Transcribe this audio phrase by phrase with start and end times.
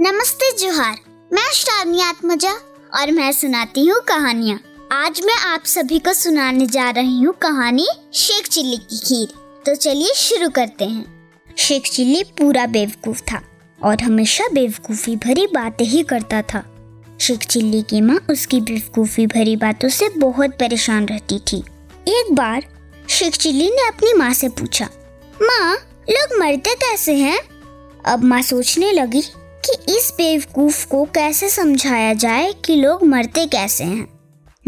[0.00, 0.94] नमस्ते जोहार।
[1.32, 2.50] मैं शावनी आत्मजा
[2.92, 4.58] और मैं सुनाती हूँ कहानियाँ।
[4.92, 9.34] आज मैं आप सभी को सुनाने जा रही हूँ कहानी शेख चिल्ली की खीर।
[9.66, 13.40] तो चलिए शुरू करते हैं। शेख चिल्ली पूरा बेवकूफ़ था
[13.78, 16.64] और हमेशा बेवकूफ़ी भरी बातें ही करता था।
[17.20, 21.62] शेख चिल्ली की माँ उसकी बेवकूफ़ी भरी बातों से बहुत परेशान रहती थी।
[22.10, 22.66] एक बार
[23.10, 24.88] शेख चिल्ली ने अपनी माँ से पूछा,
[25.36, 25.74] माँ,
[26.10, 27.38] लोग मरते कैसे हैं?
[28.04, 29.22] अब माँ सोचने लगी
[29.64, 34.08] कि इस बेवकूफ़ को कैसे समझाया जाए कि लोग मरते कैसे हैं?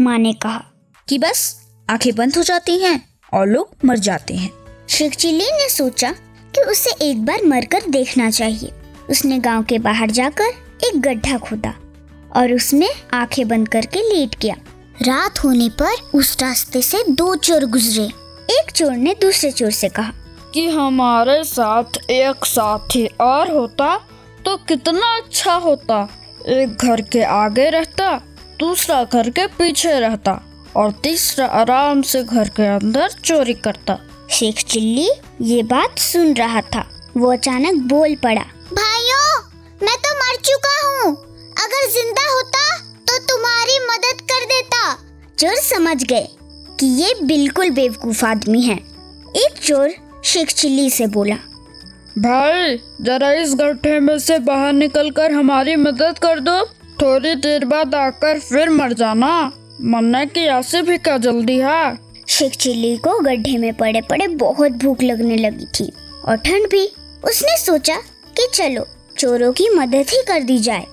[0.01, 0.63] माँ ने कहा
[1.09, 3.01] कि बस, आँखें बंद हो जाती हैं
[3.33, 4.51] और लोग मर जाते हैं।
[4.89, 6.11] शेख चिल्ली ने सोचा
[6.55, 8.71] कि उसे एक बार मरकर देखना चाहिए।
[9.09, 10.53] उसने गाँव के बाहर जाकर
[10.87, 11.73] एक गड्ढा खोदा
[12.35, 14.55] और उसमें आँखें बंद करके लेट गया
[15.01, 18.05] रात होने पर उस रास्ते से दो चोर गुजरे।
[18.51, 20.11] एक चोर ने दूसरे चोर से कहा
[20.53, 23.95] कि हमारे साथ एक साथी और होता
[24.45, 25.97] तो कितना अच्छा होता।
[26.49, 28.09] एक घर के आगे रहता,
[28.59, 30.41] दूसरा घर के पीछे रहता
[30.75, 33.97] और तीसरा आराम से घर के अंदर चोरी करता।
[34.31, 35.09] शेख चिल्ली
[35.43, 36.83] ये बात सुन रहा था।
[37.17, 38.41] वो अचानक बोल पड़ा,
[38.73, 39.41] भाइयों,
[39.81, 41.15] मैं तो मर चुका हूँ।
[41.57, 44.93] अगर ज़िंदा होता तो तुम्हारी मदद कर देता।
[45.39, 46.27] चोर समझ गए
[46.79, 48.77] कि ये बिल्कुल बेवकूफ़ आदमी है।
[49.37, 51.35] एक चोर शेख चिल्ली से बोला
[52.17, 56.65] भाई, जरा इस गड्ढे में से बाहर निकलकर हमारी मदद कर दो।
[57.01, 61.97] थोड़ी देर बाद आकर फिर मर जाना। मरने की ऐसे भी क्या जल्दी है?
[62.27, 65.91] शेख चिल्ली को गड्ढे में पड़े पड़े बहुत भूख लगने लगी थी
[66.25, 66.85] और ठंड भी।
[67.23, 67.95] उसने सोचा
[68.37, 70.83] कि चलो, चोरों की मदद ही कर दी जाए।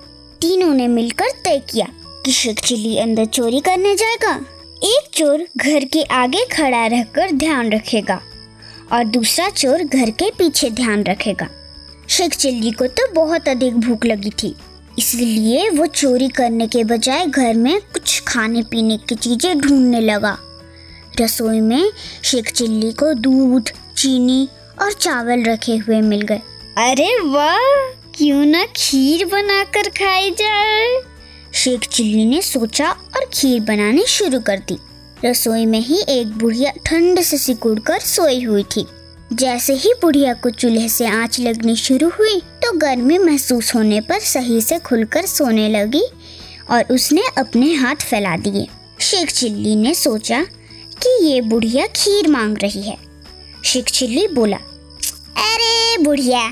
[0.41, 1.87] तीनों ने मिलकर तय किया
[2.25, 4.45] कि शेख चिल्ली अंदर चोरी करने जाएगा।
[4.83, 8.21] एक चोर घर के आगे खड़ा रहकर ध्यान रखेगा।
[8.93, 11.47] और दूसरा चोर घर के पीछे ध्यान रखेगा।
[12.09, 14.55] शेख चिल्ली को तो बहुत अधिक भूख लगी थी,
[14.99, 20.37] इसलिए वो चोरी करने के बजाय घर में कुछ खाने पीने की चीज़ें ढूँढने लगा।
[21.21, 21.91] रसोई में
[22.23, 24.47] शेख चिल्ली को दूध, चीनी
[24.81, 26.41] और चावल रखे हुए मिल गए।
[26.79, 27.91] अरे वाह!
[28.15, 31.01] क्यों ना खीर बनाकर खाई जाए?
[31.53, 34.77] शेख चिल्ली ने सोचा और खीर बनानी शुरू कर दी।
[35.25, 38.85] रसोई में ही एक बुढ़िया ठंड से सिकुड़ कर सोई हुई थी।
[39.33, 44.19] जैसे ही बुढ़िया को चूल्हे से आँच लगनी शुरू हुई तो गर्मी महसूस होने पर
[44.21, 46.03] सही से खुलकर सोने लगी
[46.71, 48.67] और उसने अपने हाथ फैला दिए।
[49.01, 50.43] शेख चिल्ली ने सोचा
[50.97, 52.97] कि ये बुढ़िया खीर मांग रही है।
[53.63, 56.47] शेख चिल्ली बोला, अरे बुढ़िया,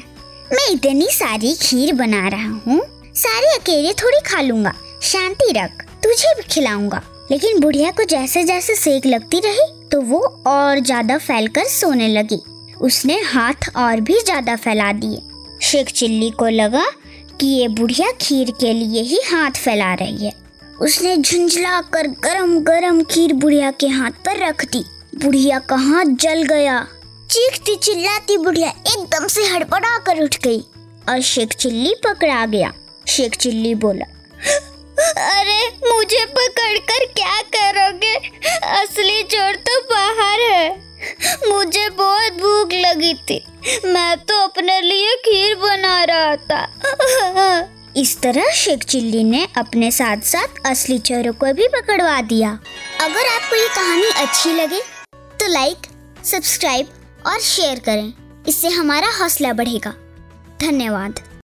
[0.51, 2.81] मैं इतनी सारी खीर बना रहा हूँ,
[3.15, 4.73] सारी अकेले थोड़ी खा लूँगा,
[5.03, 10.19] शांति रख, तुझे भी खिलाऊँगा। लेकिन बुढ़िया को जैसे जैसे सेक लगती रही तो वो
[10.47, 12.39] और ज़्यादा फैलकर सोने लगी।
[12.81, 15.21] उसने हाथ और भी ज़्यादा फैला दिए।
[15.61, 16.85] शेख चिल्ली को लगा
[17.39, 20.33] कि ये बुढ़िया खीर के लिए ही हाथ फैला रही है।
[20.81, 24.83] उसने झुंझला कर गरम गरम खीर बुढ़िया के हाथ पर रख दी।
[25.15, 26.79] बुढ़िया का हाथ जल गया?
[27.31, 30.59] चीखती चिल्लाती बुढ़िया एकदम से हड़बड़ा कर उठ गई
[31.09, 32.73] और शेख चिल्ली पकड़ा गया।
[33.07, 34.05] शेख चिल्ली बोला,
[35.01, 37.20] अरे, मुझे पकड़कर क्या
[38.03, 40.69] करोगे असली चोर तो बाहर है।
[41.47, 43.43] मुझे बहुत भूख लगी थी।
[43.85, 50.21] मैं तो अपने लिए खीर बना रहा था। इस तरह शेख चिल्ली ने अपने साथ
[50.25, 52.51] साथ असली चोरों को भी पकड़वा दिया।
[53.01, 54.81] अगर आपको ये कहानी अच्छी लगे
[55.39, 55.87] तो लाइक
[56.25, 56.87] सब्सक्राइब
[57.27, 58.13] और शेयर करें।
[58.47, 59.93] इससे हमारा हौसला बढ़ेगा।
[60.61, 61.19] धन्यवाद।